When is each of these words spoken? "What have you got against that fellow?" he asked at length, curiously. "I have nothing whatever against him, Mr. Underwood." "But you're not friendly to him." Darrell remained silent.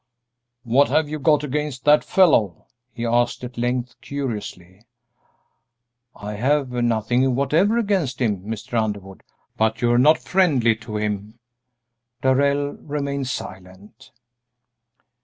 "What 0.63 0.89
have 0.89 1.07
you 1.09 1.19
got 1.19 1.43
against 1.43 1.85
that 1.85 2.03
fellow?" 2.03 2.65
he 2.91 3.05
asked 3.05 3.43
at 3.43 3.55
length, 3.55 4.01
curiously. 4.01 4.81
"I 6.15 6.33
have 6.33 6.71
nothing 6.71 7.35
whatever 7.35 7.77
against 7.77 8.19
him, 8.19 8.41
Mr. 8.43 8.81
Underwood." 8.81 9.21
"But 9.57 9.79
you're 9.83 9.99
not 9.99 10.17
friendly 10.17 10.75
to 10.77 10.97
him." 10.97 11.37
Darrell 12.23 12.73
remained 12.77 13.27
silent. 13.27 14.09